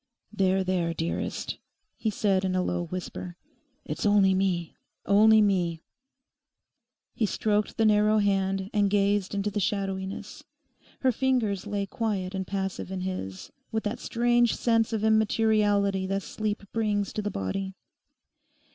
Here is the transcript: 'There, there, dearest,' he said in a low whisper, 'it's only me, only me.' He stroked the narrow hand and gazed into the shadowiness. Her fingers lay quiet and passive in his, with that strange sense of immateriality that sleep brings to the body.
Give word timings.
'There, 0.33 0.63
there, 0.63 0.95
dearest,' 0.95 1.59
he 1.95 2.09
said 2.09 2.43
in 2.43 2.55
a 2.55 2.63
low 2.63 2.85
whisper, 2.85 3.37
'it's 3.85 4.03
only 4.03 4.33
me, 4.33 4.73
only 5.05 5.43
me.' 5.43 5.83
He 7.13 7.27
stroked 7.27 7.77
the 7.77 7.85
narrow 7.85 8.17
hand 8.17 8.71
and 8.73 8.89
gazed 8.89 9.35
into 9.35 9.51
the 9.51 9.59
shadowiness. 9.59 10.43
Her 11.01 11.11
fingers 11.11 11.67
lay 11.67 11.85
quiet 11.85 12.33
and 12.33 12.47
passive 12.47 12.91
in 12.91 13.01
his, 13.01 13.51
with 13.71 13.83
that 13.83 13.99
strange 13.99 14.55
sense 14.55 14.91
of 14.91 15.03
immateriality 15.03 16.07
that 16.07 16.23
sleep 16.23 16.63
brings 16.73 17.13
to 17.13 17.21
the 17.21 17.29
body. 17.29 17.75